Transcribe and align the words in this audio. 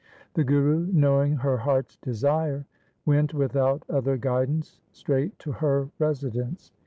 The 0.33 0.43
Guru 0.43 0.87
knowing 0.91 1.35
her 1.35 1.57
heart's 1.57 1.95
desire 1.97 2.65
went 3.05 3.35
without 3.35 3.83
other 3.87 4.17
guidance 4.17 4.81
straight 4.91 5.37
to 5.37 5.51
her 5.51 5.89
residence. 5.99 6.71